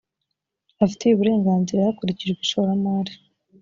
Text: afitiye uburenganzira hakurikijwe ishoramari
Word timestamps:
afitiye 0.83 1.11
uburenganzira 1.15 1.87
hakurikijwe 1.87 2.39
ishoramari 2.43 3.11